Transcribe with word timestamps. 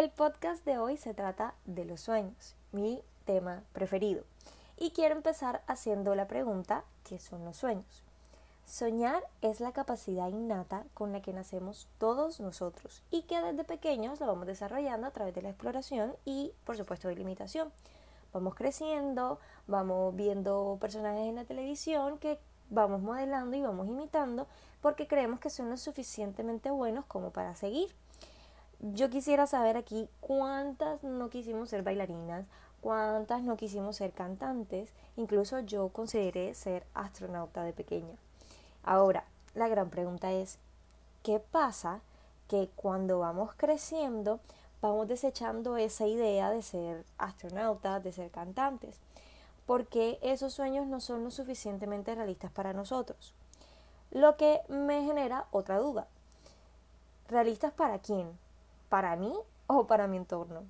El 0.00 0.08
podcast 0.08 0.64
de 0.64 0.78
hoy 0.78 0.96
se 0.96 1.12
trata 1.12 1.52
de 1.66 1.84
los 1.84 2.00
sueños, 2.00 2.54
mi 2.72 3.02
tema 3.26 3.62
preferido. 3.74 4.24
Y 4.78 4.92
quiero 4.92 5.14
empezar 5.14 5.62
haciendo 5.66 6.14
la 6.14 6.26
pregunta, 6.26 6.84
¿qué 7.04 7.18
son 7.18 7.44
los 7.44 7.58
sueños? 7.58 8.02
Soñar 8.64 9.22
es 9.42 9.60
la 9.60 9.72
capacidad 9.72 10.28
innata 10.28 10.84
con 10.94 11.12
la 11.12 11.20
que 11.20 11.34
nacemos 11.34 11.86
todos 11.98 12.40
nosotros 12.40 13.02
y 13.10 13.24
que 13.24 13.42
desde 13.42 13.62
pequeños 13.62 14.20
la 14.20 14.26
vamos 14.26 14.46
desarrollando 14.46 15.06
a 15.06 15.10
través 15.10 15.34
de 15.34 15.42
la 15.42 15.50
exploración 15.50 16.16
y, 16.24 16.54
por 16.64 16.78
supuesto, 16.78 17.08
de 17.08 17.16
limitación. 17.16 17.70
Vamos 18.32 18.54
creciendo, 18.54 19.38
vamos 19.66 20.16
viendo 20.16 20.78
personajes 20.80 21.28
en 21.28 21.36
la 21.36 21.44
televisión 21.44 22.16
que 22.16 22.38
vamos 22.70 23.02
modelando 23.02 23.54
y 23.54 23.60
vamos 23.60 23.86
imitando 23.86 24.46
porque 24.80 25.06
creemos 25.06 25.40
que 25.40 25.50
son 25.50 25.68
lo 25.68 25.76
suficientemente 25.76 26.70
buenos 26.70 27.04
como 27.04 27.32
para 27.32 27.54
seguir. 27.54 27.94
Yo 28.82 29.10
quisiera 29.10 29.46
saber 29.46 29.76
aquí 29.76 30.08
cuántas 30.20 31.04
no 31.04 31.28
quisimos 31.28 31.68
ser 31.68 31.82
bailarinas, 31.82 32.46
cuántas 32.80 33.42
no 33.42 33.58
quisimos 33.58 33.96
ser 33.96 34.12
cantantes, 34.12 34.88
incluso 35.16 35.60
yo 35.60 35.90
consideré 35.90 36.54
ser 36.54 36.86
astronauta 36.94 37.62
de 37.62 37.74
pequeña. 37.74 38.16
Ahora, 38.82 39.24
la 39.54 39.68
gran 39.68 39.90
pregunta 39.90 40.32
es, 40.32 40.56
¿qué 41.22 41.40
pasa 41.40 42.00
que 42.48 42.70
cuando 42.74 43.18
vamos 43.18 43.50
creciendo 43.54 44.40
vamos 44.80 45.08
desechando 45.08 45.76
esa 45.76 46.06
idea 46.06 46.48
de 46.48 46.62
ser 46.62 47.04
astronautas, 47.18 48.02
de 48.02 48.12
ser 48.12 48.30
cantantes? 48.30 48.96
Porque 49.66 50.18
esos 50.22 50.54
sueños 50.54 50.86
no 50.86 51.00
son 51.00 51.22
lo 51.22 51.30
suficientemente 51.30 52.14
realistas 52.14 52.50
para 52.50 52.72
nosotros. 52.72 53.34
Lo 54.10 54.38
que 54.38 54.62
me 54.68 55.04
genera 55.04 55.44
otra 55.50 55.78
duda. 55.78 56.06
¿Realistas 57.28 57.72
para 57.72 57.98
quién? 57.98 58.38
¿Para 58.90 59.14
mí 59.14 59.32
o 59.68 59.86
para 59.86 60.08
mi 60.08 60.16
entorno? 60.16 60.64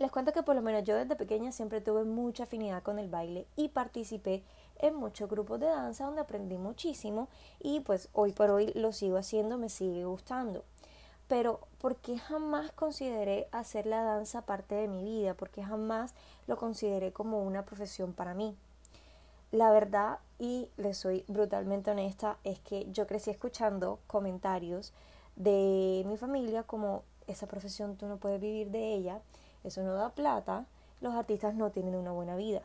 Les 0.00 0.10
cuento 0.10 0.32
que 0.32 0.42
por 0.42 0.56
lo 0.56 0.62
menos 0.62 0.82
yo 0.82 0.96
desde 0.96 1.14
pequeña 1.14 1.52
siempre 1.52 1.80
tuve 1.80 2.02
mucha 2.02 2.42
afinidad 2.42 2.82
con 2.82 2.98
el 2.98 3.08
baile 3.08 3.46
y 3.54 3.68
participé 3.68 4.42
en 4.80 4.96
muchos 4.96 5.30
grupos 5.30 5.60
de 5.60 5.66
danza 5.66 6.06
donde 6.06 6.22
aprendí 6.22 6.58
muchísimo 6.58 7.28
y 7.60 7.78
pues 7.80 8.08
hoy 8.14 8.32
por 8.32 8.50
hoy 8.50 8.72
lo 8.74 8.92
sigo 8.92 9.16
haciendo, 9.16 9.58
me 9.58 9.68
sigue 9.68 10.04
gustando. 10.04 10.64
Pero 11.28 11.60
¿por 11.80 11.94
qué 11.94 12.18
jamás 12.18 12.72
consideré 12.72 13.46
hacer 13.52 13.86
la 13.86 14.02
danza 14.02 14.42
parte 14.42 14.74
de 14.74 14.88
mi 14.88 15.04
vida? 15.04 15.34
¿Por 15.34 15.50
qué 15.50 15.62
jamás 15.62 16.14
lo 16.48 16.56
consideré 16.56 17.12
como 17.12 17.44
una 17.44 17.64
profesión 17.64 18.12
para 18.12 18.34
mí? 18.34 18.56
La 19.52 19.70
verdad, 19.70 20.18
y 20.40 20.68
le 20.76 20.94
soy 20.94 21.24
brutalmente 21.28 21.92
honesta, 21.92 22.38
es 22.42 22.58
que 22.58 22.90
yo 22.90 23.06
crecí 23.06 23.30
escuchando 23.30 24.00
comentarios 24.08 24.92
de 25.36 26.04
mi 26.06 26.16
familia 26.16 26.62
como 26.62 27.02
esa 27.26 27.46
profesión 27.46 27.96
tú 27.96 28.06
no 28.06 28.18
puedes 28.18 28.40
vivir 28.40 28.70
de 28.70 28.94
ella, 28.94 29.20
eso 29.62 29.82
no 29.82 29.94
da 29.94 30.10
plata, 30.10 30.66
los 31.00 31.14
artistas 31.14 31.54
no 31.54 31.70
tienen 31.70 31.94
una 31.94 32.12
buena 32.12 32.36
vida. 32.36 32.62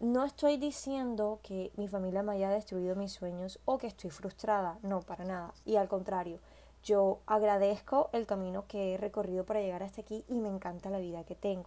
No 0.00 0.24
estoy 0.24 0.58
diciendo 0.58 1.40
que 1.42 1.72
mi 1.76 1.88
familia 1.88 2.22
me 2.22 2.32
haya 2.32 2.50
destruido 2.50 2.94
mis 2.94 3.12
sueños 3.12 3.58
o 3.64 3.78
que 3.78 3.88
estoy 3.88 4.10
frustrada, 4.10 4.78
no, 4.82 5.00
para 5.00 5.24
nada. 5.24 5.52
Y 5.64 5.76
al 5.76 5.88
contrario, 5.88 6.38
yo 6.84 7.18
agradezco 7.26 8.08
el 8.12 8.26
camino 8.26 8.64
que 8.68 8.94
he 8.94 8.96
recorrido 8.96 9.44
para 9.44 9.60
llegar 9.60 9.82
hasta 9.82 10.02
aquí 10.02 10.24
y 10.28 10.38
me 10.38 10.48
encanta 10.48 10.90
la 10.90 10.98
vida 10.98 11.24
que 11.24 11.34
tengo. 11.34 11.66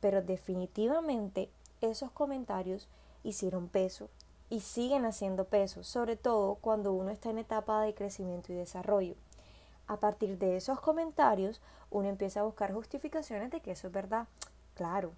Pero 0.00 0.22
definitivamente 0.22 1.50
esos 1.82 2.10
comentarios 2.10 2.88
hicieron 3.22 3.68
peso 3.68 4.08
y 4.52 4.60
siguen 4.60 5.06
haciendo 5.06 5.46
peso, 5.46 5.82
sobre 5.82 6.14
todo 6.14 6.56
cuando 6.56 6.92
uno 6.92 7.10
está 7.10 7.30
en 7.30 7.38
etapa 7.38 7.80
de 7.80 7.94
crecimiento 7.94 8.52
y 8.52 8.54
desarrollo. 8.54 9.14
A 9.86 9.96
partir 9.96 10.36
de 10.36 10.58
esos 10.58 10.78
comentarios, 10.78 11.62
uno 11.90 12.10
empieza 12.10 12.40
a 12.40 12.42
buscar 12.42 12.70
justificaciones 12.70 13.50
de 13.50 13.60
que 13.60 13.70
eso 13.70 13.86
es 13.86 13.94
verdad. 13.94 14.28
Claro, 14.74 15.14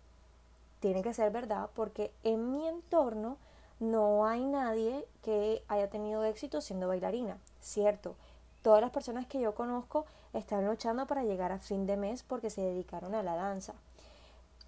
tiene 0.79 1.03
que 1.03 1.13
ser 1.13 1.33
verdad 1.33 1.69
porque 1.75 2.13
en 2.23 2.53
mi 2.53 2.69
entorno 2.69 3.37
no 3.81 4.25
hay 4.25 4.45
nadie 4.45 5.05
que 5.21 5.65
haya 5.67 5.91
tenido 5.91 6.23
éxito 6.23 6.61
siendo 6.61 6.87
bailarina, 6.87 7.37
cierto. 7.61 8.15
Todas 8.63 8.81
las 8.81 8.93
personas 8.93 9.27
que 9.27 9.41
yo 9.41 9.53
conozco 9.57 10.07
están 10.33 10.65
luchando 10.65 11.09
para 11.09 11.25
llegar 11.25 11.51
a 11.51 11.59
fin 11.59 11.87
de 11.87 11.97
mes 11.97 12.23
porque 12.23 12.51
se 12.51 12.61
dedicaron 12.61 13.17
a 13.17 13.25
la 13.25 13.35
danza. 13.35 13.75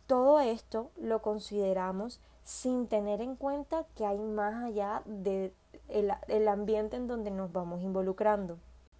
Todo 0.06 0.40
esto 0.40 0.90
lo 0.96 1.22
consideramos 1.22 2.20
sin 2.44 2.86
tener 2.86 3.20
en 3.20 3.36
cuenta 3.36 3.84
que 3.94 4.06
hay 4.06 4.18
más 4.18 4.64
allá 4.64 5.02
del 5.04 5.52
de 5.88 6.48
ambiente 6.48 6.96
en 6.96 7.06
donde 7.08 7.30
nos 7.30 7.52
vamos 7.52 7.82
involucrando. 7.82 8.58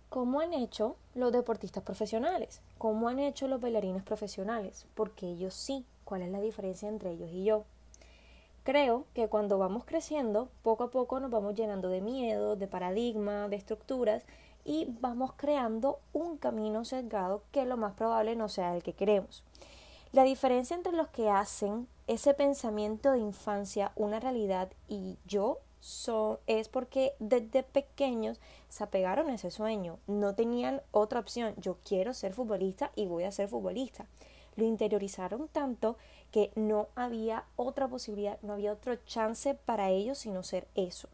¿Cómo 0.08 0.40
han 0.40 0.52
hecho 0.52 0.96
los 1.14 1.32
deportistas 1.32 1.82
profesionales? 1.82 2.60
¿Cómo 2.78 3.08
han 3.08 3.18
hecho 3.18 3.48
los 3.48 3.60
bailarines 3.60 4.02
profesionales? 4.02 4.86
Porque 4.94 5.26
ellos 5.26 5.54
sí 5.54 5.84
¿Cuál 6.06 6.22
es 6.22 6.30
la 6.30 6.40
diferencia 6.40 6.88
entre 6.88 7.10
ellos 7.10 7.30
y 7.32 7.42
yo? 7.42 7.64
Creo 8.62 9.06
que 9.12 9.26
cuando 9.26 9.58
vamos 9.58 9.84
creciendo, 9.84 10.48
poco 10.62 10.84
a 10.84 10.90
poco 10.92 11.18
nos 11.18 11.32
vamos 11.32 11.56
llenando 11.56 11.88
de 11.88 12.00
miedo, 12.00 12.54
de 12.54 12.68
paradigmas, 12.68 13.50
de 13.50 13.56
estructuras 13.56 14.24
y 14.64 14.86
vamos 15.00 15.32
creando 15.36 15.98
un 16.12 16.36
camino 16.36 16.84
sesgado 16.84 17.42
que 17.50 17.64
lo 17.64 17.76
más 17.76 17.94
probable 17.94 18.36
no 18.36 18.48
sea 18.48 18.76
el 18.76 18.84
que 18.84 18.92
queremos. 18.92 19.42
La 20.16 20.24
diferencia 20.24 20.74
entre 20.74 20.92
los 20.92 21.08
que 21.08 21.28
hacen 21.28 21.88
ese 22.06 22.32
pensamiento 22.32 23.12
de 23.12 23.18
infancia 23.18 23.92
una 23.96 24.18
realidad 24.18 24.72
y 24.88 25.18
yo 25.26 25.58
es 26.46 26.70
porque 26.70 27.12
desde 27.18 27.62
pequeños 27.62 28.40
se 28.70 28.82
apegaron 28.82 29.28
a 29.28 29.34
ese 29.34 29.50
sueño, 29.50 29.98
no 30.06 30.34
tenían 30.34 30.80
otra 30.90 31.20
opción, 31.20 31.52
yo 31.58 31.76
quiero 31.84 32.14
ser 32.14 32.32
futbolista 32.32 32.92
y 32.96 33.04
voy 33.04 33.24
a 33.24 33.30
ser 33.30 33.48
futbolista 33.48 34.06
lo 34.56 34.64
interiorizaron 34.64 35.48
tanto 35.48 35.98
que 36.32 36.50
no 36.54 36.88
había 36.94 37.44
otra 37.56 37.86
posibilidad, 37.86 38.38
no 38.40 38.54
había 38.54 38.72
otro 38.72 38.96
chance 39.04 39.52
para 39.52 39.90
ellos 39.90 40.16
sino 40.16 40.42
ser 40.42 40.66
eso. 40.76 41.10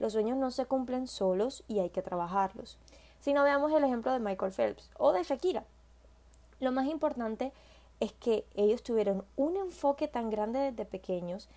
Los 0.00 0.14
sueños 0.14 0.36
no 0.36 0.50
se 0.50 0.66
cumplen 0.66 1.06
solos 1.06 1.62
y 1.68 1.78
hay 1.78 1.90
que 1.90 2.02
trabajarlos. 2.02 2.76
Si 3.20 3.32
no 3.32 3.44
veamos 3.44 3.70
el 3.72 3.84
ejemplo 3.84 4.10
de 4.10 4.18
Michael 4.18 4.50
Phelps 4.50 4.90
o 4.98 5.12
de 5.12 5.22
Shakira. 5.22 5.62
Lo 6.58 6.72
más 6.72 6.86
importante 6.86 7.46
es 7.46 7.52
que 8.12 8.44
ellos 8.54 8.82
tuvieron 8.82 9.24
un 9.36 9.56
enfoque 9.56 10.08
tan 10.08 10.30
grande 10.30 10.58
desde 10.58 10.84
pequeños 10.84 11.48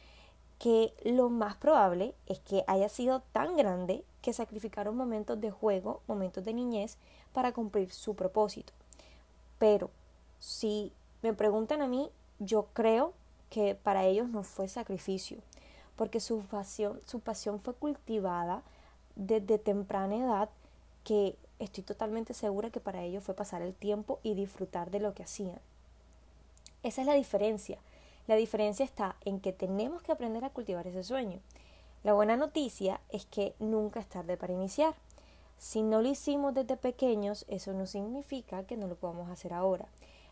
que 0.60 0.94
lo 1.04 1.30
más 1.30 1.56
probable 1.56 2.14
es 2.28 2.40
que 2.40 2.64
haya 2.68 2.90
sido 2.90 3.22
tan 3.32 3.56
grande 3.56 4.04
que 4.22 4.34
sacrificaron 4.34 4.96
momentos 4.96 5.40
de 5.40 5.52
juego, 5.52 6.02
momentos 6.06 6.44
de 6.44 6.54
niñez 6.54 6.98
para 7.34 7.54
cumplir 7.54 7.92
su 7.92 8.16
propósito. 8.16 8.74
Pero 9.58 9.90
si 10.40 10.92
me 11.22 11.34
preguntan 11.34 11.82
a 11.82 11.88
mí, 11.88 12.10
yo 12.40 12.68
creo 12.74 13.14
que 13.50 13.76
para 13.76 14.06
ellos 14.06 14.30
no 14.30 14.44
fue 14.44 14.68
sacrificio, 14.68 15.38
porque 15.96 16.20
su 16.20 16.40
pasión, 16.42 17.00
su 17.06 17.22
pasión 17.22 17.60
fue 17.62 17.74
cultivada 17.74 18.62
desde 19.16 19.58
temprana 19.58 20.16
edad, 20.16 20.50
que 21.04 21.36
estoy 21.60 21.84
totalmente 21.84 22.34
segura 22.34 22.70
que 22.70 22.80
para 22.80 23.04
ellos 23.04 23.24
fue 23.24 23.34
pasar 23.34 23.62
el 23.62 23.74
tiempo 23.74 24.20
y 24.24 24.34
disfrutar 24.34 24.92
de 24.92 25.00
lo 25.00 25.14
que 25.14 25.24
hacían. 25.24 25.60
Esa 26.84 27.02
es 27.02 27.08
la 27.08 27.14
diferencia. 27.14 27.80
La 28.28 28.36
diferencia 28.36 28.86
está 28.86 29.16
en 29.26 29.40
que 29.40 29.54
tenemos 29.54 30.02
que 30.02 30.12
aprender 30.12 30.44
a 30.46 30.52
cultivar 30.52 30.88
ese 30.88 31.04
sueño. 31.04 31.40
La 32.04 32.14
buena 32.14 32.38
noticia 32.38 33.02
es 33.10 33.26
que 33.26 33.54
nunca 33.60 34.00
es 34.00 34.08
tarde 34.08 34.38
para 34.38 34.54
iniciar. 34.54 34.94
Si 35.58 35.84
no 35.84 36.02
lo 36.02 36.08
hicimos 36.08 36.54
desde 36.54 36.78
pequeños, 36.78 37.46
eso 37.50 37.74
no 37.74 37.86
significa 37.86 38.64
que 38.64 38.78
no 38.78 38.88
lo 38.88 38.96
podamos 38.96 39.30
hacer 39.30 39.52
ahora. 39.52 39.88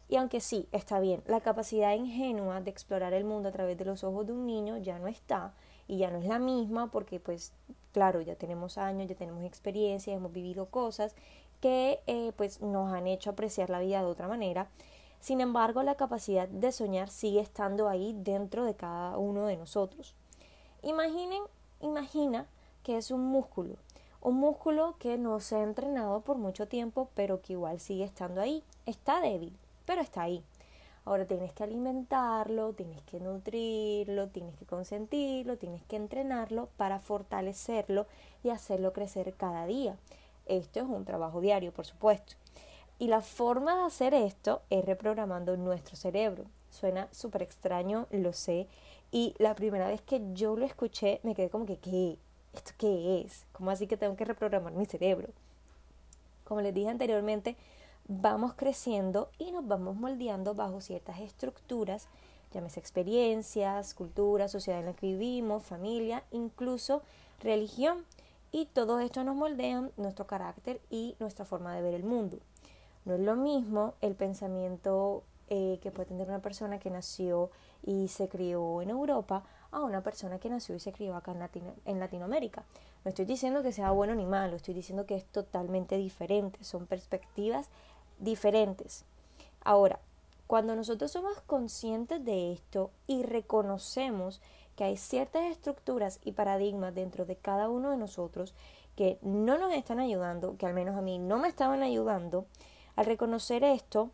Y 0.10 0.16
aunque 0.16 0.40
sí, 0.40 0.70
está 0.72 1.02
bien, 1.02 1.22
la 1.26 1.42
capacidad 1.42 1.94
ingenua 1.94 2.62
de 2.62 2.70
explorar 2.70 3.14
el 3.14 3.26
mundo 3.26 3.50
a 3.50 3.52
través 3.52 3.78
de 3.78 3.84
los 3.84 4.06
ojos 4.06 4.26
de 4.26 4.32
un 4.32 4.46
niño 4.46 4.78
ya 4.78 5.00
no 5.00 5.08
está 5.08 5.54
y 5.86 5.98
ya 5.98 6.10
no 6.10 6.20
es 6.20 6.26
la 6.26 6.40
misma 6.40 6.90
porque 6.92 7.20
pues 7.20 7.52
claro, 7.92 8.22
ya 8.22 8.36
tenemos 8.36 8.78
años, 8.78 9.10
ya 9.10 9.16
tenemos 9.16 9.44
experiencia, 9.44 10.14
hemos 10.14 10.32
vivido 10.32 10.68
cosas 10.68 11.14
que 11.60 12.00
eh, 12.08 12.32
pues 12.38 12.62
nos 12.62 12.94
han 12.94 13.08
hecho 13.08 13.32
apreciar 13.32 13.70
la 13.70 13.80
vida 13.80 14.00
de 14.00 14.06
otra 14.06 14.30
manera. 14.30 14.70
Sin 15.20 15.42
embargo, 15.42 15.84
la 15.84 15.96
capacidad 15.96 16.48
de 16.48 16.72
soñar 16.72 17.10
sigue 17.10 17.40
estando 17.40 17.90
ahí 17.90 18.16
dentro 18.18 18.66
de 18.66 18.76
cada 18.76 19.18
uno 19.18 19.46
de 19.46 19.58
nosotros. 19.58 20.16
Imaginen, 20.84 21.44
imagina 21.82 22.46
que 22.84 22.98
es 22.98 23.12
un 23.12 23.26
músculo, 23.26 23.76
un 24.22 24.36
músculo 24.36 24.96
que 25.00 25.18
no 25.18 25.40
se 25.40 25.56
ha 25.56 25.64
entrenado 25.64 26.22
por 26.22 26.38
mucho 26.38 26.68
tiempo, 26.68 27.10
pero 27.16 27.42
que 27.42 27.54
igual 27.54 27.80
sigue 27.80 28.04
estando 28.04 28.42
ahí. 28.42 28.64
Está 28.86 29.20
débil, 29.22 29.58
pero 29.86 30.02
está 30.02 30.22
ahí. 30.22 30.44
Ahora 31.08 31.26
tienes 31.26 31.54
que 31.54 31.64
alimentarlo, 31.64 32.74
tienes 32.74 33.02
que 33.04 33.22
nutrirlo, 33.22 34.28
tienes 34.28 34.58
que 34.58 34.66
consentirlo, 34.66 35.58
tienes 35.58 35.82
que 35.84 35.96
entrenarlo 35.96 36.68
para 36.76 37.00
fortalecerlo 37.00 38.08
y 38.44 38.50
hacerlo 38.50 38.92
crecer 38.92 39.34
cada 39.34 39.66
día. 39.66 39.96
Esto 40.48 40.82
es 40.82 40.86
un 40.86 41.06
trabajo 41.06 41.40
diario, 41.40 41.72
por 41.72 41.86
supuesto. 41.86 42.34
Y 43.00 43.08
la 43.08 43.22
forma 43.22 43.76
de 43.76 43.84
hacer 43.86 44.14
esto 44.14 44.62
es 44.70 44.84
reprogramando 44.84 45.56
nuestro 45.56 45.96
cerebro. 45.96 46.46
Suena 46.72 47.08
súper 47.12 47.44
extraño, 47.44 48.08
lo 48.12 48.34
sé. 48.34 48.68
Y 49.12 49.36
la 49.38 49.56
primera 49.56 49.88
vez 49.88 50.02
que 50.02 50.22
yo 50.34 50.56
lo 50.56 50.66
escuché 50.66 51.20
me 51.24 51.36
quedé 51.36 51.50
como 51.50 51.66
que, 51.66 51.78
¿qué? 51.78 52.18
¿Esto 52.54 52.72
qué 52.78 53.22
es? 53.22 53.46
¿Cómo 53.52 53.70
así 53.70 53.88
que 53.88 53.98
tengo 53.98 54.16
que 54.16 54.26
reprogramar 54.26 54.74
mi 54.74 54.86
cerebro? 54.86 55.30
Como 56.44 56.62
les 56.62 56.74
dije 56.74 56.90
anteriormente, 56.90 57.56
vamos 58.08 58.54
creciendo 58.56 59.30
y 59.38 59.52
nos 59.52 59.68
vamos 59.68 59.96
moldeando 59.96 60.56
bajo 60.56 60.82
ciertas 60.82 61.20
estructuras, 61.20 62.08
llámese 62.54 62.80
experiencias, 62.80 63.94
cultura, 63.94 64.48
sociedad 64.48 64.80
en 64.80 64.88
la 64.88 64.94
que 64.94 65.08
vivimos, 65.08 65.64
familia, 65.64 66.24
incluso 66.32 67.04
religión. 67.42 68.06
Y 68.52 68.66
todo 68.66 69.02
esto 69.02 69.24
nos 69.24 69.36
moldean 69.36 69.92
nuestro 69.98 70.26
carácter 70.26 70.80
y 70.90 71.16
nuestra 71.20 71.46
forma 71.46 71.76
de 71.76 71.82
ver 71.82 71.94
el 71.94 72.04
mundo. 72.04 72.40
No 73.08 73.14
es 73.14 73.22
lo 73.22 73.38
mismo 73.38 73.94
el 74.02 74.16
pensamiento 74.16 75.24
eh, 75.50 75.80
que 75.82 75.92
puede 75.92 76.10
tener 76.10 76.28
una 76.28 76.42
persona 76.42 76.78
que 76.78 76.90
nació 76.90 77.52
y 77.82 78.10
se 78.10 78.28
crió 78.28 78.82
en 78.82 78.90
Europa 78.90 79.44
a 79.72 79.80
una 79.80 80.04
persona 80.04 80.40
que 80.40 80.50
nació 80.50 80.76
y 80.76 80.82
se 80.82 80.92
crió 80.92 81.16
acá 81.16 81.32
en, 81.32 81.74
en 81.86 82.00
Latinoamérica. 82.02 82.66
No 83.06 83.10
estoy 83.10 83.24
diciendo 83.24 83.64
que 83.64 83.72
sea 83.72 83.92
bueno 83.92 84.14
ni 84.14 84.26
malo, 84.26 84.58
estoy 84.58 84.74
diciendo 84.74 85.06
que 85.06 85.16
es 85.16 85.24
totalmente 85.24 85.96
diferente, 85.96 86.62
son 86.66 86.86
perspectivas 86.86 87.70
diferentes. 88.20 89.06
Ahora, 89.64 90.00
cuando 90.46 90.76
nosotros 90.76 91.10
somos 91.10 91.40
conscientes 91.46 92.26
de 92.26 92.52
esto 92.52 92.92
y 93.08 93.24
reconocemos 93.24 94.42
que 94.76 94.84
hay 94.84 94.98
ciertas 94.98 95.44
estructuras 95.44 96.20
y 96.26 96.34
paradigmas 96.34 96.94
dentro 96.94 97.24
de 97.24 97.38
cada 97.38 97.70
uno 97.70 97.92
de 97.92 97.98
nosotros 97.98 98.54
que 98.98 99.18
no 99.22 99.58
nos 99.58 99.72
están 99.72 100.02
ayudando, 100.02 100.58
que 100.58 100.66
al 100.66 100.74
menos 100.74 100.98
a 100.98 101.02
mí 101.02 101.20
no 101.20 101.38
me 101.38 101.48
estaban 101.48 101.84
ayudando, 101.84 102.46
al 102.98 103.06
reconocer 103.06 103.64
esto, 103.64 104.10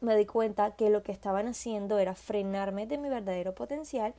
me 0.00 0.16
di 0.16 0.24
cuenta 0.24 0.70
que 0.76 0.88
lo 0.88 1.02
que 1.02 1.10
estaban 1.10 1.48
haciendo 1.48 1.98
era 1.98 2.14
frenarme 2.14 2.86
de 2.86 2.96
mi 2.96 3.08
verdadero 3.08 3.56
potencial 3.56 4.14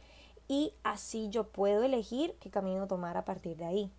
y 0.50 0.74
así 0.83 1.30
yo 1.30 1.45
puedo 1.45 1.83
elegir 1.83 2.36
qué 2.42 2.50
camino 2.50 2.88
tomar 2.88 3.15
a 3.15 3.24
partir 3.24 3.56
de 3.56 3.63
ahí. 3.63 3.92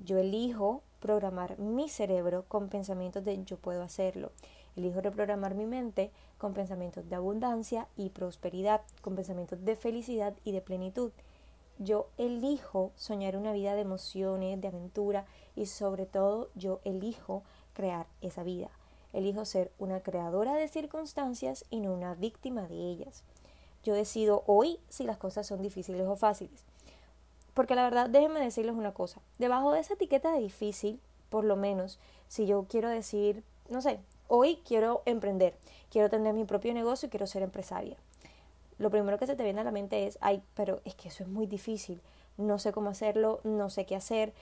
Yo 0.00 0.18
elijo 0.18 0.82
programar 0.98 1.56
mi 1.60 1.88
cerebro 1.88 2.46
con 2.48 2.68
pensamientos 2.68 3.24
de 3.24 3.44
yo 3.44 3.58
puedo 3.58 3.80
hacerlo. 3.80 4.32
Elijo 4.74 5.00
reprogramar 5.00 5.54
mi 5.54 5.66
mente 5.66 6.10
con 6.36 6.52
pensamientos 6.52 7.08
de 7.08 7.14
abundancia 7.14 7.86
y 7.96 8.10
prosperidad, 8.10 8.80
con 9.02 9.14
pensamientos 9.14 9.64
de 9.64 9.76
felicidad 9.76 10.34
y 10.44 10.50
de 10.50 10.60
plenitud. 10.60 11.12
Yo 11.78 12.08
elijo 12.18 12.92
soñar 12.96 13.36
una 13.36 13.52
vida 13.52 13.74
de 13.74 13.80
emociones, 13.80 14.60
de 14.60 14.68
aventura 14.68 15.26
y 15.56 15.66
sobre 15.66 16.06
todo 16.06 16.48
yo 16.54 16.80
elijo 16.84 17.42
crear 17.72 18.06
esa 18.20 18.42
vida. 18.42 18.70
Elijo 19.12 19.44
ser 19.44 19.72
una 19.78 20.00
creadora 20.00 20.54
de 20.54 20.68
circunstancias 20.68 21.64
y 21.70 21.80
no 21.80 21.92
una 21.92 22.14
víctima 22.14 22.68
de 22.68 22.76
ellas. 22.76 23.24
Yo 23.82 23.94
decido 23.94 24.44
hoy 24.46 24.78
si 24.88 25.04
las 25.04 25.18
cosas 25.18 25.46
son 25.46 25.62
difíciles 25.62 26.06
o 26.06 26.16
fáciles. 26.16 26.64
Porque 27.54 27.74
la 27.74 27.84
verdad, 27.84 28.08
déjenme 28.08 28.40
decirles 28.40 28.74
una 28.74 28.94
cosa. 28.94 29.20
Debajo 29.38 29.72
de 29.72 29.80
esa 29.80 29.94
etiqueta 29.94 30.32
de 30.32 30.40
difícil, 30.40 31.00
por 31.28 31.44
lo 31.44 31.56
menos, 31.56 31.98
si 32.28 32.46
yo 32.46 32.66
quiero 32.68 32.88
decir, 32.88 33.44
no 33.68 33.80
sé, 33.80 34.00
hoy 34.28 34.60
quiero 34.66 35.02
emprender, 35.06 35.56
quiero 35.90 36.08
tener 36.08 36.34
mi 36.34 36.44
propio 36.44 36.74
negocio 36.74 37.06
y 37.06 37.10
quiero 37.10 37.26
ser 37.26 37.42
empresaria. 37.42 37.96
Lo 38.78 38.90
primero 38.90 39.18
que 39.18 39.26
se 39.26 39.36
te 39.36 39.44
viene 39.44 39.60
a 39.60 39.64
la 39.64 39.70
mente 39.70 40.06
es, 40.06 40.18
ay, 40.20 40.42
pero 40.54 40.80
es 40.84 40.94
que 40.94 41.08
eso 41.08 41.22
es 41.22 41.28
muy 41.28 41.46
difícil, 41.46 42.00
no 42.36 42.58
sé 42.58 42.72
cómo 42.72 42.90
hacerlo, 42.90 43.40
no 43.44 43.70
sé 43.70 43.86
qué 43.86 43.96
hacer, 43.96 44.32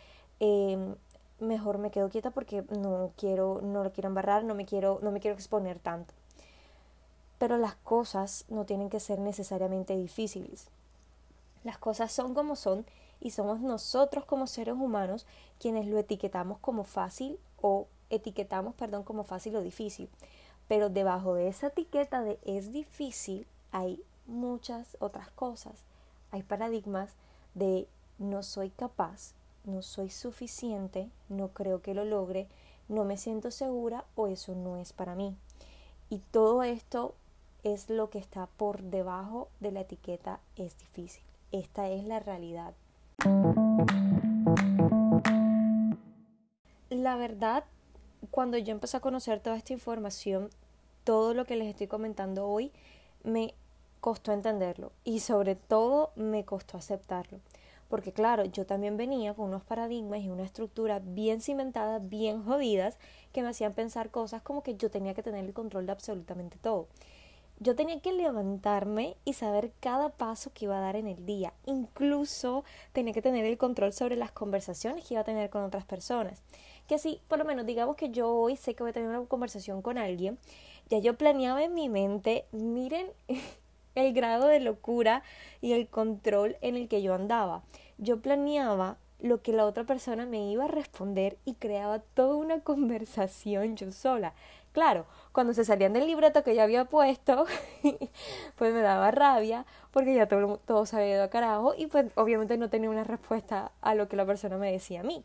em, 0.40 0.94
mejor 1.40 1.78
me 1.78 1.90
quedo 1.90 2.08
quieta 2.08 2.30
porque 2.30 2.64
no 2.78 3.12
quiero, 3.16 3.60
no 3.62 3.84
lo 3.84 3.92
quiero 3.92 4.08
embarrar, 4.08 4.44
no 4.44 4.54
me 4.54 4.64
quiero, 4.64 4.98
no 5.02 5.10
me 5.10 5.20
quiero 5.20 5.36
exponer 5.36 5.78
tanto. 5.78 6.14
Pero 7.38 7.58
las 7.58 7.74
cosas 7.74 8.44
no 8.48 8.64
tienen 8.64 8.88
que 8.88 9.00
ser 9.00 9.18
necesariamente 9.18 9.96
difíciles. 9.96 10.68
Las 11.64 11.78
cosas 11.78 12.12
son 12.12 12.34
como 12.34 12.56
son 12.56 12.86
y 13.20 13.30
somos 13.30 13.60
nosotros 13.60 14.24
como 14.24 14.46
seres 14.46 14.74
humanos 14.74 15.26
quienes 15.60 15.86
lo 15.86 15.98
etiquetamos 15.98 16.58
como 16.58 16.84
fácil 16.84 17.38
o 17.60 17.86
etiquetamos, 18.10 18.74
perdón, 18.74 19.02
como 19.04 19.24
fácil 19.24 19.56
o 19.56 19.62
difícil. 19.62 20.08
Pero 20.68 20.88
debajo 20.88 21.34
de 21.34 21.48
esa 21.48 21.68
etiqueta 21.68 22.22
de 22.22 22.38
es 22.44 22.72
difícil 22.72 23.46
hay 23.70 24.02
muchas 24.26 24.96
otras 25.00 25.30
cosas. 25.30 25.84
Hay 26.30 26.42
paradigmas 26.42 27.14
de 27.54 27.88
no 28.18 28.42
soy 28.42 28.70
capaz, 28.70 29.34
no 29.64 29.82
soy 29.82 30.10
suficiente, 30.10 31.10
no 31.28 31.48
creo 31.48 31.82
que 31.82 31.94
lo 31.94 32.04
logre, 32.04 32.48
no 32.88 33.04
me 33.04 33.16
siento 33.16 33.50
segura 33.50 34.04
o 34.14 34.26
eso 34.26 34.54
no 34.54 34.76
es 34.76 34.92
para 34.92 35.14
mí. 35.14 35.36
Y 36.10 36.18
todo 36.30 36.62
esto 36.62 37.14
es 37.64 37.88
lo 37.88 38.10
que 38.10 38.18
está 38.18 38.46
por 38.56 38.82
debajo 38.82 39.48
de 39.60 39.72
la 39.72 39.80
etiqueta 39.80 40.40
es 40.56 40.78
difícil. 40.78 41.22
Esta 41.52 41.88
es 41.88 42.04
la 42.04 42.18
realidad. 42.18 42.74
La 46.90 47.16
verdad, 47.16 47.64
cuando 48.30 48.58
yo 48.58 48.72
empecé 48.72 48.96
a 48.96 49.00
conocer 49.00 49.40
toda 49.40 49.56
esta 49.56 49.72
información, 49.72 50.50
todo 51.04 51.34
lo 51.34 51.44
que 51.44 51.56
les 51.56 51.68
estoy 51.68 51.86
comentando 51.86 52.46
hoy, 52.46 52.72
me 53.24 53.54
costó 54.02 54.32
entenderlo 54.32 54.90
y 55.04 55.20
sobre 55.20 55.54
todo 55.54 56.10
me 56.16 56.44
costó 56.44 56.76
aceptarlo. 56.76 57.38
Porque 57.88 58.12
claro, 58.12 58.44
yo 58.44 58.66
también 58.66 58.96
venía 58.96 59.32
con 59.32 59.46
unos 59.46 59.62
paradigmas 59.62 60.20
y 60.20 60.28
una 60.28 60.42
estructura 60.42 60.98
bien 60.98 61.40
cimentada, 61.40 62.00
bien 62.00 62.42
jodidas, 62.42 62.98
que 63.32 63.42
me 63.42 63.48
hacían 63.48 63.74
pensar 63.74 64.10
cosas 64.10 64.42
como 64.42 64.64
que 64.64 64.74
yo 64.76 64.90
tenía 64.90 65.14
que 65.14 65.22
tener 65.22 65.44
el 65.44 65.52
control 65.52 65.86
de 65.86 65.92
absolutamente 65.92 66.58
todo. 66.60 66.88
Yo 67.60 67.76
tenía 67.76 68.00
que 68.00 68.12
levantarme 68.12 69.16
y 69.24 69.34
saber 69.34 69.70
cada 69.78 70.08
paso 70.08 70.50
que 70.52 70.64
iba 70.64 70.76
a 70.78 70.80
dar 70.80 70.96
en 70.96 71.06
el 71.06 71.24
día. 71.24 71.52
Incluso 71.64 72.64
tenía 72.92 73.12
que 73.12 73.22
tener 73.22 73.44
el 73.44 73.56
control 73.56 73.92
sobre 73.92 74.16
las 74.16 74.32
conversaciones 74.32 75.06
que 75.06 75.14
iba 75.14 75.20
a 75.20 75.24
tener 75.24 75.48
con 75.48 75.62
otras 75.62 75.84
personas. 75.84 76.42
Que 76.88 76.98
si, 76.98 77.20
por 77.28 77.38
lo 77.38 77.44
menos, 77.44 77.66
digamos 77.66 77.94
que 77.94 78.10
yo 78.10 78.34
hoy 78.34 78.56
sé 78.56 78.74
que 78.74 78.82
voy 78.82 78.90
a 78.90 78.94
tener 78.94 79.10
una 79.10 79.24
conversación 79.26 79.80
con 79.80 79.96
alguien, 79.96 80.38
ya 80.90 80.98
yo 80.98 81.16
planeaba 81.16 81.62
en 81.62 81.74
mi 81.74 81.88
mente, 81.88 82.46
miren 82.50 83.06
el 83.94 84.12
grado 84.12 84.46
de 84.46 84.60
locura 84.60 85.22
y 85.60 85.72
el 85.72 85.88
control 85.88 86.56
en 86.60 86.76
el 86.76 86.88
que 86.88 87.02
yo 87.02 87.14
andaba. 87.14 87.62
Yo 87.98 88.20
planeaba 88.20 88.96
lo 89.20 89.40
que 89.40 89.52
la 89.52 89.64
otra 89.64 89.84
persona 89.84 90.26
me 90.26 90.50
iba 90.50 90.64
a 90.64 90.68
responder 90.68 91.38
y 91.44 91.54
creaba 91.54 92.00
toda 92.00 92.36
una 92.36 92.60
conversación 92.60 93.76
yo 93.76 93.92
sola. 93.92 94.34
Claro, 94.72 95.06
cuando 95.32 95.52
se 95.52 95.64
salían 95.64 95.92
del 95.92 96.06
libreto 96.06 96.42
que 96.42 96.56
yo 96.56 96.62
había 96.62 96.86
puesto, 96.86 97.46
pues 98.56 98.74
me 98.74 98.80
daba 98.80 99.10
rabia 99.10 99.66
porque 99.92 100.14
ya 100.14 100.26
todo, 100.26 100.58
todo 100.66 100.86
se 100.86 100.96
había 100.96 101.14
ido 101.14 101.24
a 101.24 101.30
carajo 101.30 101.74
y 101.76 101.86
pues 101.86 102.06
obviamente 102.16 102.56
no 102.56 102.70
tenía 102.70 102.90
una 102.90 103.04
respuesta 103.04 103.70
a 103.82 103.94
lo 103.94 104.08
que 104.08 104.16
la 104.16 104.26
persona 104.26 104.56
me 104.56 104.72
decía 104.72 105.00
a 105.00 105.04
mí. 105.04 105.24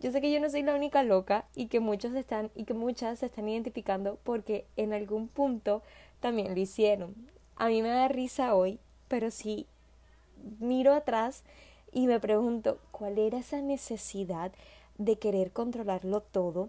Yo 0.00 0.10
sé 0.10 0.20
que 0.20 0.32
yo 0.32 0.40
no 0.40 0.48
soy 0.48 0.62
la 0.62 0.74
única 0.74 1.02
loca 1.02 1.44
y 1.54 1.66
que 1.66 1.80
muchos 1.80 2.14
están 2.14 2.50
y 2.54 2.64
que 2.64 2.74
muchas 2.74 3.18
se 3.18 3.26
están 3.26 3.48
identificando 3.48 4.18
porque 4.22 4.64
en 4.76 4.92
algún 4.92 5.28
punto 5.28 5.82
también 6.20 6.54
lo 6.54 6.60
hicieron. 6.60 7.14
A 7.60 7.66
mí 7.66 7.82
me 7.82 7.88
da 7.88 8.06
risa 8.06 8.54
hoy, 8.54 8.78
pero 9.08 9.32
si 9.32 9.66
miro 10.60 10.94
atrás 10.94 11.42
y 11.90 12.06
me 12.06 12.20
pregunto 12.20 12.78
cuál 12.92 13.18
era 13.18 13.38
esa 13.38 13.60
necesidad 13.60 14.52
de 14.96 15.18
querer 15.18 15.50
controlarlo 15.50 16.20
todo. 16.20 16.68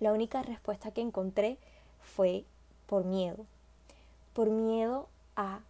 La 0.00 0.14
única 0.14 0.40
respuesta 0.40 0.92
que 0.92 1.02
encontré 1.02 1.58
fue 2.00 2.44
por 2.86 3.04
miedo. 3.04 3.44
Por 4.32 4.48
miedo 4.48 5.08
a 5.36 5.60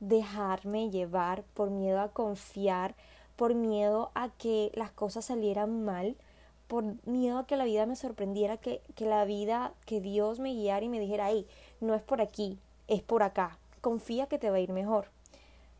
dejarme 0.00 0.88
llevar, 0.88 1.42
por 1.52 1.68
miedo 1.68 2.00
a 2.00 2.12
confiar, 2.12 2.94
por 3.36 3.54
miedo 3.54 4.10
a 4.14 4.30
que 4.30 4.72
las 4.74 4.90
cosas 4.90 5.26
salieran 5.26 5.84
mal, 5.84 6.16
por 6.66 6.84
miedo 7.06 7.36
a 7.36 7.46
que 7.46 7.58
la 7.58 7.64
vida 7.64 7.84
me 7.84 7.96
sorprendiera, 7.96 8.56
que, 8.56 8.80
que 8.94 9.04
la 9.04 9.26
vida, 9.26 9.74
que 9.84 10.00
Dios 10.00 10.38
me 10.38 10.54
guiara 10.54 10.86
y 10.86 10.88
me 10.88 10.98
dijera, 10.98 11.28
hey, 11.28 11.46
no 11.82 11.94
es 11.94 12.00
por 12.00 12.22
aquí, 12.22 12.58
es 12.90 13.02
por 13.02 13.22
acá, 13.22 13.58
confía 13.80 14.26
que 14.26 14.38
te 14.38 14.50
va 14.50 14.56
a 14.56 14.60
ir 14.60 14.72
mejor. 14.72 15.06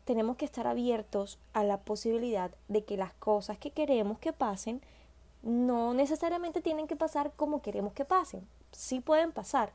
Tenemos 0.05 0.37
que 0.37 0.45
estar 0.45 0.65
abiertos 0.65 1.37
a 1.53 1.63
la 1.63 1.77
posibilidad 1.81 2.51
de 2.69 2.83
que 2.83 2.97
las 2.97 3.13
cosas 3.13 3.57
que 3.57 3.71
queremos 3.71 4.17
que 4.17 4.33
pasen 4.33 4.81
no 5.43 5.93
necesariamente 5.93 6.61
tienen 6.61 6.87
que 6.87 6.95
pasar 6.95 7.33
como 7.35 7.61
queremos 7.61 7.93
que 7.93 8.05
pasen. 8.05 8.47
Sí 8.71 9.01
pueden 9.01 9.31
pasar, 9.31 9.71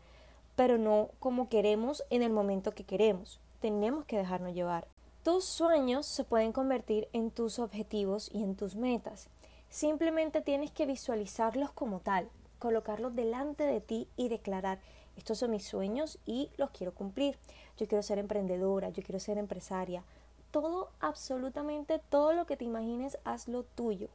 pero 0.57 0.79
no 0.79 1.11
como 1.21 1.49
queremos 1.49 2.05
en 2.11 2.23
el 2.23 2.33
momento 2.33 2.73
que 2.73 2.85
queremos. 2.85 3.39
Tenemos 3.61 4.05
que 4.07 4.17
dejarnos 4.17 4.55
llevar. 4.55 4.89
Tus 5.23 5.45
sueños 5.45 6.07
se 6.07 6.25
pueden 6.25 6.53
convertir 6.53 7.09
en 7.13 7.31
tus 7.31 7.59
objetivos 7.59 8.31
y 8.33 8.43
en 8.43 8.57
tus 8.57 8.77
metas. 8.77 9.29
Simplemente 9.69 10.41
tienes 10.41 10.71
que 10.71 10.87
visualizarlos 10.87 11.71
como 11.73 12.01
tal, 12.01 12.29
colocarlos 12.59 13.15
delante 13.15 13.65
de 13.65 13.81
ti 13.81 14.09
y 14.17 14.29
declarar 14.29 14.79
estos 15.17 15.39
son 15.39 15.51
mis 15.51 15.67
sueños 15.67 16.19
y 16.27 16.51
los 16.57 16.71
quiero 16.71 16.93
cumplir. 16.95 17.39
Yo 17.79 17.89
quiero 17.89 18.03
ser 18.03 18.19
emprendedora, 18.19 18.91
yo 18.91 19.03
quiero 19.03 19.19
ser 19.19 19.39
empresaria. 19.39 20.05
Todo, 20.51 20.91
absolutamente 21.01 21.99
todo 22.11 22.33
lo 22.33 22.47
que 22.47 22.57
te 22.57 22.65
imagines, 22.65 23.19
hazlo 23.25 23.65
tuyo. 23.65 24.09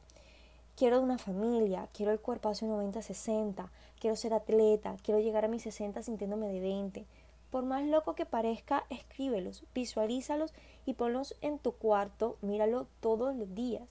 Quiero 0.76 1.00
una 1.00 1.18
familia, 1.18 1.88
quiero 1.92 2.12
el 2.12 2.20
cuerpo 2.20 2.48
hace 2.48 2.66
90-60, 2.66 3.68
quiero 4.00 4.16
ser 4.16 4.32
atleta, 4.32 4.96
quiero 5.02 5.20
llegar 5.20 5.44
a 5.44 5.48
mis 5.48 5.62
60 5.62 6.02
sintiéndome 6.02 6.48
de 6.48 6.60
20. 6.60 7.04
Por 7.50 7.64
más 7.64 7.84
loco 7.84 8.14
que 8.14 8.24
parezca, 8.24 8.84
escríbelos, 8.88 9.64
visualízalos 9.74 10.54
y 10.86 10.94
ponlos 10.94 11.36
en 11.42 11.58
tu 11.58 11.72
cuarto, 11.72 12.38
míralo 12.40 12.86
todos 13.00 13.36
los 13.36 13.54
días. 13.54 13.82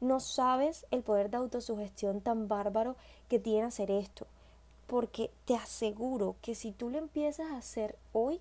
No 0.00 0.20
sabes 0.20 0.86
el 0.90 1.02
poder 1.02 1.28
de 1.28 1.36
autosugestión 1.36 2.20
tan 2.22 2.48
bárbaro 2.48 2.96
que 3.28 3.38
tiene 3.38 3.66
hacer 3.66 3.90
esto 3.90 4.26
porque 4.88 5.30
te 5.44 5.54
aseguro 5.54 6.34
que 6.42 6.56
si 6.56 6.72
tú 6.72 6.90
lo 6.90 6.98
empiezas 6.98 7.52
a 7.52 7.58
hacer 7.58 7.96
hoy, 8.12 8.40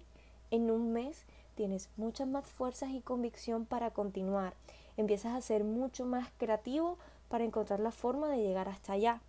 en 0.49 0.71
un 0.71 0.93
mes, 0.93 1.25
tienes 1.55 1.89
muchas 1.97 2.27
más 2.27 2.45
fuerzas 2.45 2.89
y 2.91 3.01
convicción 3.01 3.65
para 3.65 3.91
continuar. 3.91 4.53
Empiezas 4.95 5.35
a 5.35 5.41
ser 5.41 5.65
mucho 5.65 6.05
más 6.05 6.29
creativo 6.37 6.97
para 7.27 7.43
encontrar 7.43 7.81
la 7.81 7.91
forma 7.91 8.29
de 8.29 8.37
llegar 8.37 8.69
hasta 8.69 8.93
allá. 8.93 9.21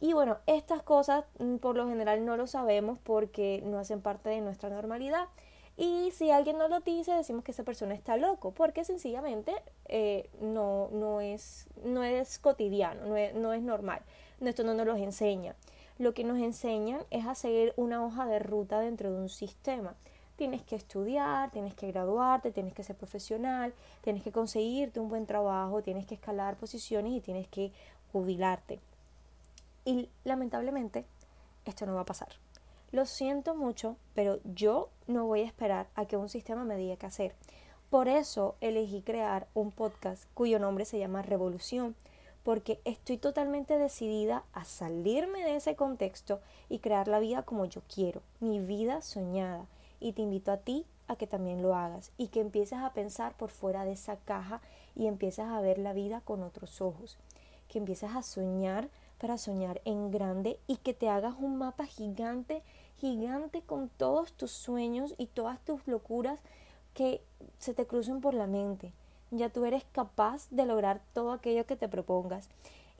Y 0.00 0.14
bueno, 0.14 0.38
estas 0.46 0.82
cosas 0.82 1.24
mm, 1.38 1.56
por 1.56 1.76
lo 1.76 1.88
general 1.88 2.24
no 2.24 2.38
lo 2.38 2.46
sabemos 2.46 2.98
porque 2.98 3.62
no 3.64 3.78
hacen 3.78 4.00
parte 4.00 4.30
de 4.30 4.40
nuestra 4.40 4.70
normalidad. 4.70 5.28
Y 5.76 6.10
si 6.12 6.30
alguien 6.30 6.56
no 6.56 6.68
lo 6.68 6.80
dice, 6.80 7.12
decimos 7.12 7.44
que 7.44 7.52
esa 7.52 7.64
persona 7.64 7.94
está 7.94 8.16
loco, 8.16 8.52
porque 8.52 8.82
sencillamente 8.84 9.52
eh, 9.88 10.30
no, 10.40 10.88
no, 10.90 11.20
es, 11.20 11.66
no 11.84 12.02
es 12.02 12.38
cotidiano, 12.38 13.04
no 13.04 13.16
es, 13.16 13.34
no 13.34 13.52
es 13.52 13.60
normal. 13.60 14.00
Esto 14.40 14.64
no 14.64 14.72
nos 14.72 14.86
lo 14.86 14.96
enseña. 14.96 15.54
Lo 15.98 16.12
que 16.12 16.24
nos 16.24 16.38
enseñan 16.38 17.00
es 17.10 17.26
a 17.26 17.34
seguir 17.34 17.72
una 17.76 18.04
hoja 18.04 18.26
de 18.26 18.38
ruta 18.38 18.80
dentro 18.80 19.10
de 19.10 19.18
un 19.18 19.28
sistema. 19.30 19.94
Tienes 20.36 20.62
que 20.62 20.76
estudiar, 20.76 21.50
tienes 21.50 21.74
que 21.74 21.90
graduarte, 21.90 22.52
tienes 22.52 22.74
que 22.74 22.82
ser 22.82 22.96
profesional, 22.96 23.72
tienes 24.02 24.22
que 24.22 24.32
conseguirte 24.32 25.00
un 25.00 25.08
buen 25.08 25.24
trabajo, 25.24 25.82
tienes 25.82 26.04
que 26.06 26.14
escalar 26.14 26.56
posiciones 26.56 27.12
y 27.12 27.20
tienes 27.20 27.48
que 27.48 27.72
jubilarte. 28.12 28.78
Y 29.86 30.10
lamentablemente 30.24 31.06
esto 31.64 31.86
no 31.86 31.94
va 31.94 32.02
a 32.02 32.06
pasar. 32.06 32.28
Lo 32.92 33.06
siento 33.06 33.54
mucho, 33.54 33.96
pero 34.14 34.38
yo 34.44 34.90
no 35.06 35.26
voy 35.26 35.40
a 35.40 35.46
esperar 35.46 35.86
a 35.94 36.04
que 36.04 36.16
un 36.16 36.28
sistema 36.28 36.64
me 36.64 36.76
diga 36.76 36.96
qué 36.96 37.06
hacer. 37.06 37.34
Por 37.88 38.08
eso 38.08 38.56
elegí 38.60 39.00
crear 39.00 39.46
un 39.54 39.70
podcast 39.70 40.24
cuyo 40.34 40.58
nombre 40.58 40.84
se 40.84 40.98
llama 40.98 41.22
Revolución, 41.22 41.94
porque 42.46 42.80
estoy 42.84 43.18
totalmente 43.18 43.76
decidida 43.76 44.44
a 44.52 44.64
salirme 44.64 45.42
de 45.42 45.56
ese 45.56 45.74
contexto 45.74 46.40
y 46.68 46.78
crear 46.78 47.08
la 47.08 47.18
vida 47.18 47.42
como 47.42 47.64
yo 47.64 47.82
quiero, 47.92 48.22
mi 48.38 48.60
vida 48.60 49.02
soñada. 49.02 49.66
Y 49.98 50.12
te 50.12 50.22
invito 50.22 50.52
a 50.52 50.58
ti 50.58 50.86
a 51.08 51.16
que 51.16 51.26
también 51.26 51.60
lo 51.60 51.74
hagas 51.74 52.12
y 52.16 52.28
que 52.28 52.40
empieces 52.40 52.78
a 52.78 52.92
pensar 52.92 53.36
por 53.36 53.50
fuera 53.50 53.84
de 53.84 53.94
esa 53.94 54.14
caja 54.18 54.60
y 54.94 55.08
empieces 55.08 55.44
a 55.44 55.60
ver 55.60 55.78
la 55.78 55.92
vida 55.92 56.20
con 56.20 56.44
otros 56.44 56.80
ojos, 56.80 57.18
que 57.68 57.80
empieces 57.80 58.10
a 58.14 58.22
soñar 58.22 58.90
para 59.18 59.38
soñar 59.38 59.80
en 59.84 60.12
grande 60.12 60.60
y 60.68 60.76
que 60.76 60.94
te 60.94 61.08
hagas 61.08 61.34
un 61.40 61.56
mapa 61.56 61.84
gigante 61.86 62.62
gigante 63.00 63.62
con 63.62 63.88
todos 63.88 64.32
tus 64.34 64.52
sueños 64.52 65.16
y 65.18 65.26
todas 65.26 65.58
tus 65.64 65.84
locuras 65.88 66.38
que 66.94 67.24
se 67.58 67.74
te 67.74 67.88
crucen 67.88 68.20
por 68.20 68.34
la 68.34 68.46
mente. 68.46 68.92
Ya 69.30 69.48
tú 69.48 69.64
eres 69.64 69.84
capaz 69.92 70.48
de 70.50 70.66
lograr 70.66 71.00
todo 71.12 71.32
aquello 71.32 71.66
que 71.66 71.76
te 71.76 71.88
propongas. 71.88 72.48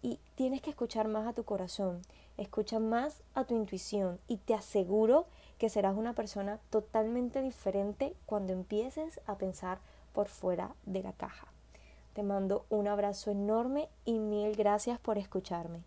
Y 0.03 0.19
tienes 0.35 0.61
que 0.61 0.71
escuchar 0.71 1.09
más 1.09 1.27
a 1.27 1.33
tu 1.33 1.45
corazón, 1.45 2.03
escucha 2.37 2.79
más 2.79 3.23
a 3.35 3.45
tu 3.45 3.55
intuición 3.55 4.19
y 4.29 4.37
te 4.37 4.55
aseguro 4.55 5.27
que 5.59 5.71
serás 5.71 5.97
una 5.97 6.13
persona 6.13 6.61
totalmente 6.71 7.41
diferente 7.43 8.15
cuando 8.27 8.53
empieces 8.53 9.21
a 9.27 9.37
pensar 9.37 9.79
por 10.13 10.29
fuera 10.29 10.75
de 10.85 11.03
la 11.03 11.13
caja. 11.13 11.49
Te 12.13 12.23
mando 12.23 12.65
un 12.71 12.89
abrazo 12.89 13.31
enorme 13.31 13.89
y 14.05 14.19
mil 14.19 14.55
gracias 14.55 14.99
por 14.99 15.19
escucharme. 15.19 15.83